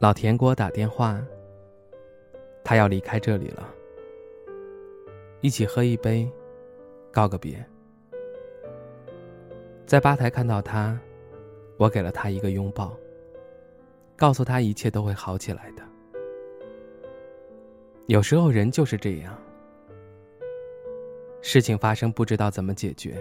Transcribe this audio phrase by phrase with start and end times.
[0.00, 1.20] 老田给我打电话，
[2.62, 3.68] 他要离开这里了，
[5.40, 6.30] 一起喝一杯，
[7.10, 7.64] 告个别。
[9.84, 10.96] 在吧台看到他，
[11.78, 12.96] 我给了他一个拥抱，
[14.14, 15.82] 告诉他一切都会好起来的。
[18.06, 19.36] 有时候人就是这样，
[21.42, 23.16] 事情发生不知道怎么解决，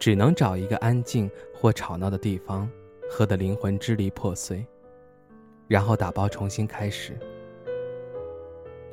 [0.00, 2.68] 只能找一个安静或吵闹的地方，
[3.08, 4.66] 喝得灵魂支离破碎。
[5.68, 7.16] 然后打包重新开始。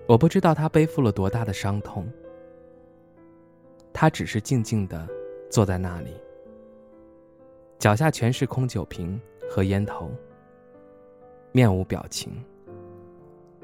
[0.08, 2.06] 我不知道他背负了多大的伤痛，
[3.94, 5.08] 他只是静静的
[5.50, 6.12] 坐在那里，
[7.80, 10.12] 脚下全是空酒瓶和烟头，
[11.52, 12.44] 面无表情，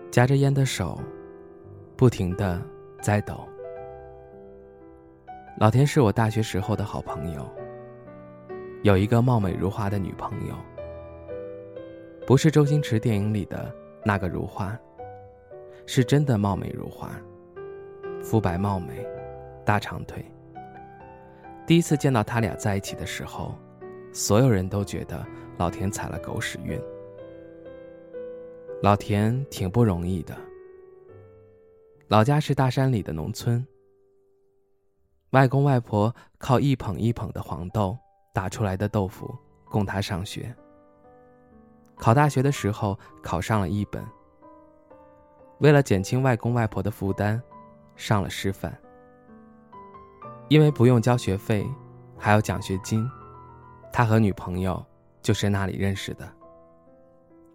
[0.10, 0.98] 夹着烟的手
[1.98, 2.62] 不停的
[3.02, 3.46] 在抖。
[5.60, 7.46] 老田是我大学时候的好朋友，
[8.84, 10.56] 有一个貌美如花的女朋友。
[12.30, 14.80] 不是周星驰电影里的那个如花，
[15.88, 17.10] 是真的貌美如花，
[18.22, 19.04] 肤白貌美，
[19.66, 20.24] 大长腿。
[21.66, 23.58] 第一次见到他俩在一起的时候，
[24.14, 25.26] 所有人都觉得
[25.58, 26.80] 老田踩了狗屎运。
[28.84, 30.38] 老田挺不容易的，
[32.10, 33.66] 老家是大山里的农村，
[35.32, 37.98] 外公外婆靠一捧一捧的黄豆
[38.36, 39.36] 打出来的豆腐
[39.66, 40.56] 供他上学。
[42.00, 44.04] 考大学的时候考上了一本。
[45.60, 47.40] 为了减轻外公外婆的负担，
[47.98, 48.76] 上了师范。
[50.48, 51.68] 因为不用交学费，
[52.18, 53.08] 还有奖学金，
[53.92, 54.84] 他和女朋友
[55.22, 56.28] 就是那里认识的。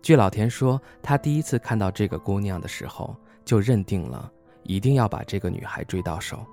[0.03, 4.31] 据老田说，他第一次看到这个姑娘的时候，就认定了
[4.62, 6.44] 一定要把这个女孩追到手。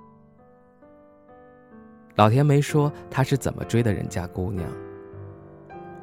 [2.15, 4.67] 老田没说他是怎么追的人家姑娘，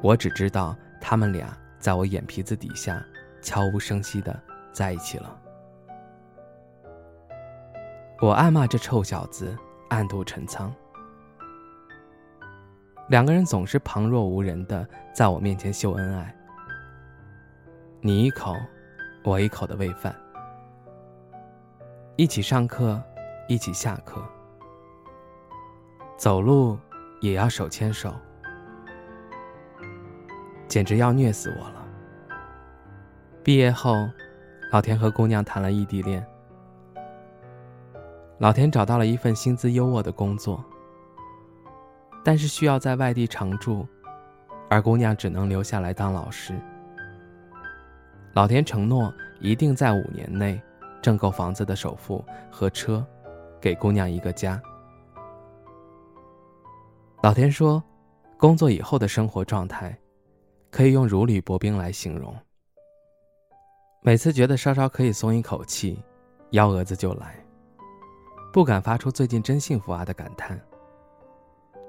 [0.01, 1.57] 我只知道他们俩。
[1.79, 3.03] 在我眼皮子底下，
[3.41, 4.37] 悄无声息的
[4.73, 5.35] 在一起了。
[8.21, 9.57] 我暗骂这臭小子，
[9.89, 10.73] 暗度陈仓。
[13.07, 16.35] 两个人总是旁若无人的在我面前秀恩爱，
[18.01, 18.55] 你一口，
[19.23, 20.13] 我一口的喂饭，
[22.17, 23.01] 一起上课，
[23.47, 24.21] 一起下课，
[26.17, 26.77] 走路
[27.21, 28.13] 也要手牵手。
[30.69, 31.85] 简直要虐死我了。
[33.43, 34.07] 毕业后，
[34.71, 36.25] 老田和姑娘谈了异地恋。
[38.37, 40.63] 老田找到了一份薪资优渥的工作，
[42.23, 43.85] 但是需要在外地常住，
[44.69, 46.53] 而姑娘只能留下来当老师。
[48.33, 50.61] 老田承诺一定在五年内
[51.01, 53.03] 挣够房子的首付和车，
[53.59, 54.61] 给姑娘一个家。
[57.23, 57.83] 老田说，
[58.37, 59.97] 工作以后的生活状态。
[60.71, 62.35] 可以用如履薄冰来形容。
[64.01, 66.01] 每次觉得稍稍可以松一口气，
[66.51, 67.35] 幺蛾子就来，
[68.53, 70.59] 不敢发出“最近真幸福啊”的感叹，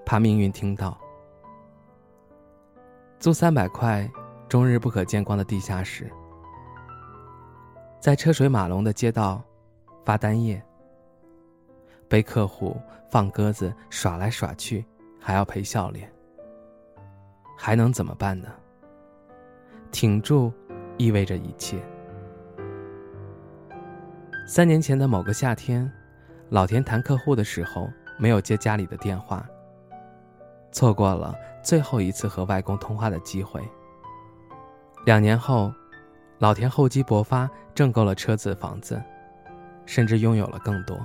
[0.04, 0.98] 怕命运听到。
[3.18, 4.10] 租三百块，
[4.48, 6.10] 终日不可见光的地下室，
[8.00, 9.42] 在车水马龙的街道
[10.04, 10.60] 发单页，
[12.08, 12.76] 被客户
[13.10, 14.84] 放鸽子耍来耍去，
[15.20, 16.10] 还要赔笑脸，
[17.56, 18.48] 还能怎么办呢？
[19.90, 20.52] 挺住，
[20.96, 21.78] 意味着一切。
[24.46, 25.90] 三年前的某个夏天，
[26.48, 29.44] 老田谈客户的时候没有接家里的电话，
[30.72, 33.60] 错过了最后一次和外公通话的机会。
[35.04, 35.72] 两年后，
[36.38, 39.02] 老田厚积薄发挣够了车子、房子，
[39.86, 40.98] 甚至拥有了更多。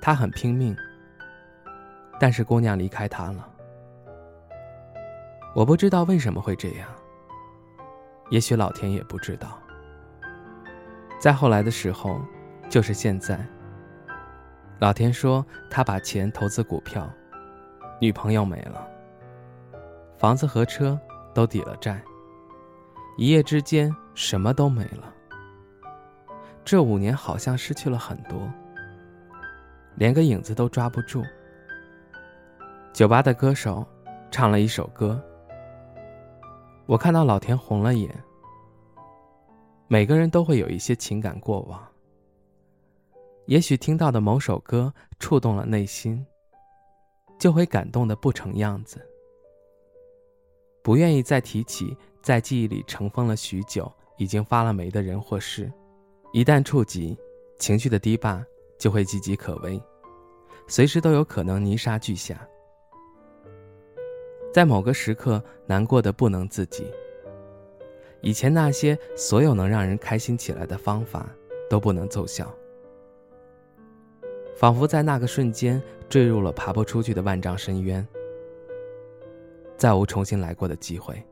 [0.00, 0.76] 他很拼命，
[2.20, 3.48] 但是姑娘离开他了。
[5.54, 6.88] 我不知道为什么会这样。
[8.30, 9.58] 也许老田也不知道。
[11.18, 12.20] 再后来的时候，
[12.68, 13.38] 就是现在。
[14.78, 17.10] 老田说他把钱投资股票，
[18.00, 18.86] 女朋友没了，
[20.18, 20.98] 房子和车
[21.32, 22.02] 都抵了债，
[23.16, 25.12] 一夜之间什么都没了。
[26.64, 28.38] 这五年好像失去了很多，
[29.94, 31.24] 连个影子都抓不住。
[32.92, 33.86] 酒吧的歌手
[34.30, 35.22] 唱了一首歌。
[36.86, 38.08] 我看到老田红了眼，
[39.88, 41.84] 每个人都会有一些情感过往。
[43.46, 46.24] 也许听到的某首歌触动了内心，
[47.38, 49.04] 就会感动的不成样子，
[50.82, 55.70] 不愿意再提起在记忆里尘封了许久、已经发了霉的人或事。
[56.32, 57.18] 一旦触及，
[57.58, 58.44] 情绪的堤坝
[58.78, 59.80] 就会岌岌可危，
[60.68, 62.46] 随时都有可能泥沙俱下。
[64.56, 66.86] 在某个时刻，难过的不能自己。
[68.22, 71.28] 以前那些所有能让人开心起来的方法
[71.68, 72.50] 都不能奏效，
[74.56, 78.08] 仿佛在那个瞬间坠入了爬不出去的万丈深渊，
[79.76, 81.22] 再无重新来过的机会。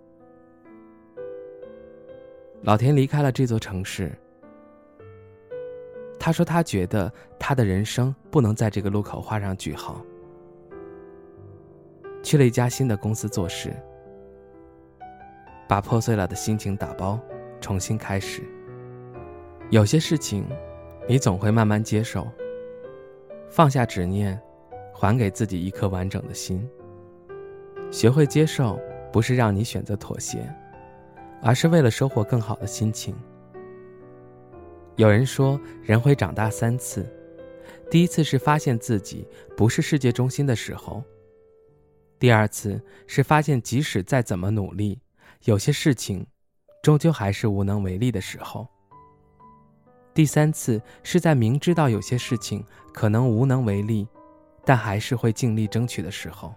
[2.60, 4.12] 老田离开了这座城市，
[6.20, 10.04] 他说他觉得他的人生不能在这个路口画上句号。
[12.24, 13.70] 去了一家新的公司做事，
[15.68, 17.20] 把破碎了的心情打包，
[17.60, 18.42] 重新开始。
[19.68, 20.46] 有些事情，
[21.06, 22.26] 你总会慢慢接受，
[23.50, 24.40] 放下执念，
[24.90, 26.66] 还给自己一颗完整的心。
[27.90, 28.80] 学会接受，
[29.12, 30.50] 不是让你选择妥协，
[31.42, 33.14] 而是为了收获更好的心情。
[34.96, 37.04] 有人说，人会长大三次，
[37.90, 41.04] 第一次是发现自己不是世界中心的时候。
[42.24, 44.98] 第二次是发现，即使再怎么努力，
[45.44, 46.26] 有些事情
[46.82, 48.66] 终究还是无能为力的时候。
[50.14, 54.08] 第三次是在明知道有些事情可能无能为力，
[54.64, 56.54] 但还是会尽力争取的时候。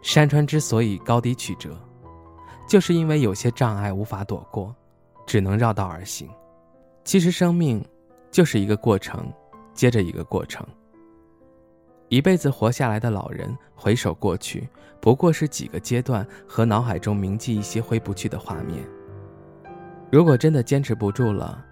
[0.00, 1.76] 山川之所以高低曲折，
[2.68, 4.72] 就是因为有些障碍无法躲过，
[5.26, 6.30] 只能绕道而行。
[7.02, 7.84] 其实，生命
[8.30, 9.28] 就是一个过程，
[9.74, 10.64] 接着一个过程。
[12.08, 14.66] 一辈子活下来的老人，回首过去，
[15.00, 18.82] 不过是几个阶段和脑海中铭记一些挥不去的画面。
[20.10, 21.62] 如果真的坚持不住了，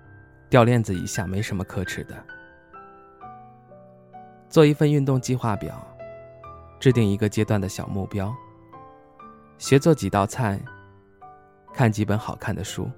[0.50, 2.14] 掉链子一下没什么可耻的。
[4.50, 5.74] 做一份运动计划表，
[6.78, 8.34] 制定一个阶段的小目标，
[9.56, 10.60] 学做几道菜，
[11.72, 12.90] 看几本好看的书，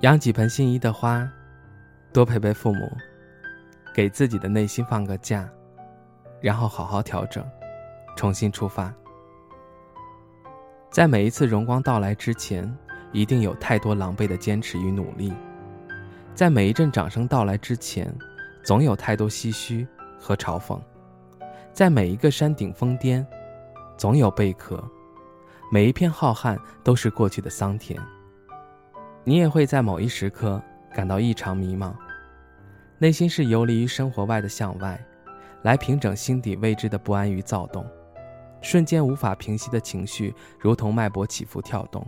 [0.00, 1.30] 养几盆心仪的花，
[2.14, 2.90] 多陪陪父母，
[3.94, 5.46] 给自己的内心放个假。
[6.40, 7.44] 然后好好调整，
[8.16, 8.92] 重新出发。
[10.90, 12.72] 在每一次荣光到来之前，
[13.12, 15.32] 一定有太多狼狈的坚持与努力；
[16.34, 18.12] 在每一阵掌声到来之前，
[18.62, 19.86] 总有太多唏嘘
[20.18, 20.78] 和嘲讽；
[21.72, 23.26] 在每一个山顶峰巅，
[23.96, 24.76] 总有贝壳；
[25.70, 28.00] 每一片浩瀚都是过去的桑田。
[29.24, 30.62] 你也会在某一时刻
[30.94, 31.92] 感到异常迷茫，
[32.98, 34.98] 内心是游离于生活外的向外。
[35.62, 37.84] 来平整心底未知的不安与躁动，
[38.60, 42.06] 瞬间无法平息的情绪如同脉搏起伏跳动。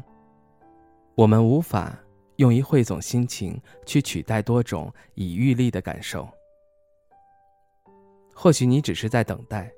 [1.15, 1.99] 我们无法
[2.37, 6.29] 用一汇总心情去取代多种已预立的感受。
[8.33, 9.69] 或许你只是在等待，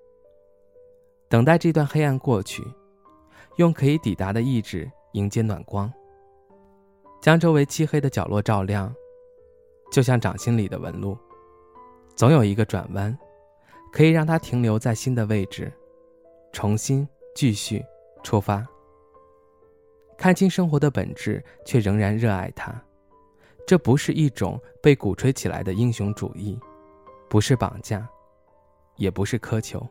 [1.30, 2.62] 等待这段黑暗过去，
[3.56, 5.90] 用可以抵达的意志迎接暖光，
[7.22, 8.94] 将周围漆黑的角落照亮，
[9.90, 11.16] 就像掌心里的纹路，
[12.14, 13.18] 总有一个转弯。
[13.92, 15.72] 可以让它停留在新的位置，
[16.52, 17.84] 重新继续
[18.22, 18.66] 出发。
[20.16, 22.72] 看清生活的本质，却仍然热爱它，
[23.66, 26.58] 这不是一种被鼓吹起来的英雄主义，
[27.28, 28.08] 不是绑架，
[28.96, 29.84] 也不是苛求。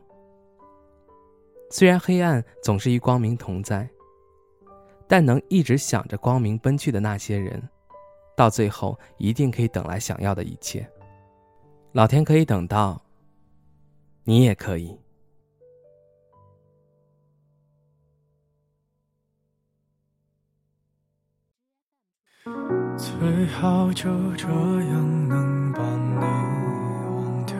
[1.68, 3.88] 虽然黑暗总是与光明同在，
[5.06, 7.62] 但能一直想着光明奔去的那些人，
[8.36, 10.88] 到最后一定可以等来想要的一切。
[11.92, 13.00] 老天可以等到。
[14.24, 14.96] 你也可以。
[22.96, 26.16] 最好就这样能把你
[27.16, 27.54] 忘掉，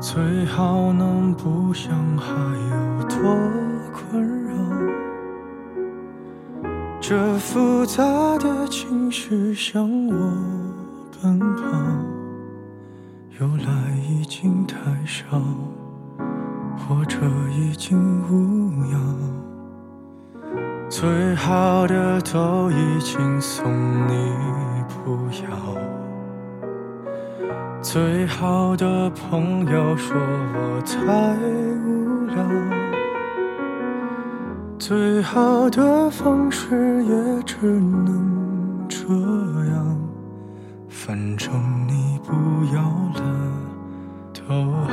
[0.00, 2.32] 最好能不想还
[2.70, 3.18] 有多
[3.92, 4.52] 困扰。
[7.00, 8.02] 这复杂
[8.38, 10.12] 的情绪向我
[11.20, 11.62] 奔跑。
[13.40, 13.91] 由来
[14.22, 15.36] 已经太少，
[16.78, 17.18] 或者
[17.50, 17.98] 已经
[18.30, 19.00] 无恙。
[20.88, 23.66] 最好的都已经送
[24.06, 24.14] 你
[24.86, 25.50] 不要，
[27.82, 31.34] 最好的朋友说我太
[31.84, 32.36] 无聊，
[34.78, 39.04] 最好的方式也只能这
[39.72, 39.98] 样。
[40.88, 41.52] 反正
[41.88, 42.32] 你不
[42.72, 43.20] 要了，
[44.86, 44.88] 好。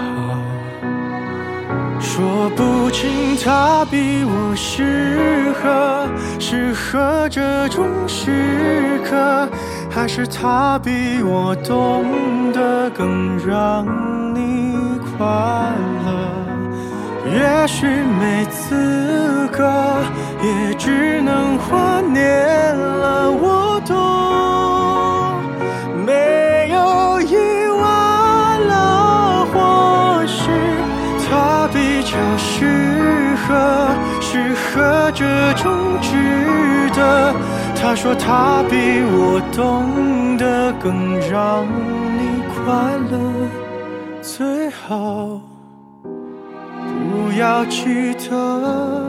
[2.00, 6.08] 说不清他比我适合，
[6.40, 9.48] 适合这种时刻，
[9.90, 13.86] 还是他比我懂得更让
[14.34, 14.74] 你
[15.18, 15.26] 快
[16.06, 16.10] 乐。
[17.32, 19.64] 也许没资格，
[20.42, 23.30] 也只能怀念了。
[23.30, 23.96] 我懂，
[32.40, 33.90] 适合，
[34.22, 37.34] 适合这种值得。
[37.76, 38.76] 他说他比
[39.12, 41.66] 我懂得更让
[42.18, 42.64] 你快
[43.12, 43.20] 乐，
[44.22, 45.40] 最好。
[46.04, 49.04] 不要记得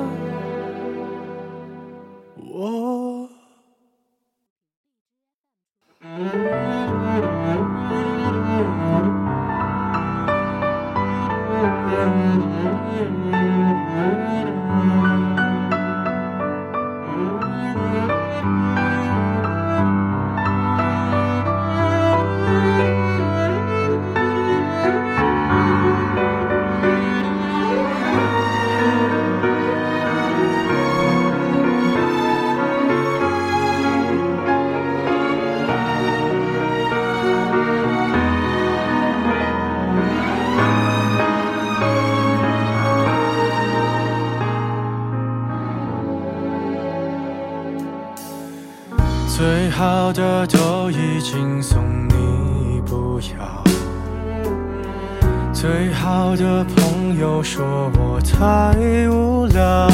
[55.61, 58.75] 最好的朋友说我太
[59.11, 59.91] 无聊，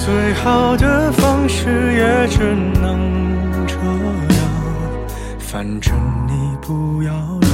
[0.00, 2.98] 最好的方式也只能
[3.68, 3.76] 这
[4.34, 4.42] 样，
[5.38, 5.94] 反正
[6.26, 7.48] 你不要了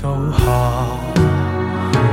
[0.00, 1.00] 都好。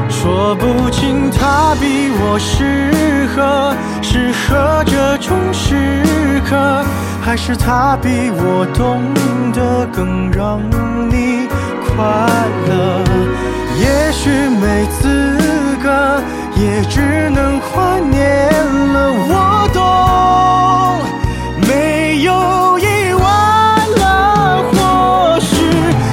[0.10, 6.02] 说不清他比我适合，适合这种时
[6.50, 6.84] 刻，
[7.22, 9.00] 还是他比我懂
[9.54, 10.60] 得更让
[11.08, 11.48] 你
[11.96, 12.04] 快
[12.68, 13.04] 乐。
[13.78, 16.22] 也许没资格，
[16.56, 18.50] 也只能怀念
[18.94, 18.96] 了。
[19.30, 19.34] 我
[19.74, 19.78] 懂，
[21.68, 22.32] 没有
[22.80, 23.24] 意外
[23.98, 24.04] 了。
[24.72, 25.56] 或许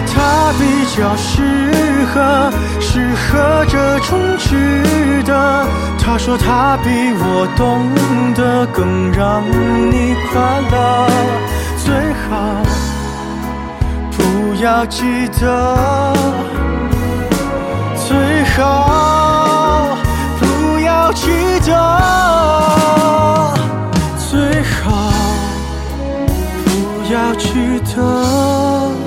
[0.07, 0.61] 他比
[0.97, 2.51] 较适合。
[2.81, 5.67] 适合这种值得。
[5.99, 7.89] 他说他比我懂
[8.35, 9.43] 得更让
[9.91, 11.09] 你快乐，
[11.79, 11.95] 最
[12.29, 12.63] 好
[14.63, 16.15] 要记得
[17.97, 19.97] 最好
[20.39, 21.31] 不要记
[21.67, 21.73] 得
[24.17, 25.13] 最好
[26.65, 29.02] 不要记得。